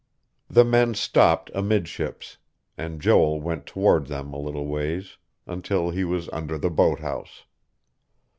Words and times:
The 0.49 0.65
men 0.65 0.95
stopped 0.95 1.51
amidships; 1.53 2.37
and 2.75 2.99
Joel 2.99 3.39
went 3.39 3.67
toward 3.67 4.07
them 4.07 4.33
a 4.33 4.39
little 4.39 4.65
ways, 4.65 5.17
until 5.45 5.91
he 5.91 6.03
was 6.03 6.27
under 6.29 6.57
the 6.57 6.71
boat 6.71 7.01
house. 7.01 7.43